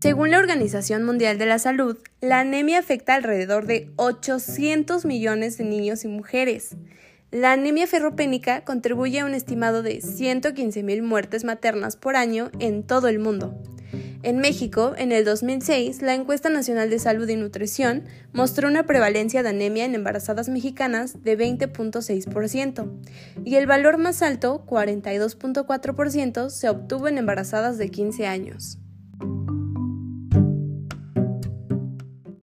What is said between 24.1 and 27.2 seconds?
alto, 42.4%, se obtuvo en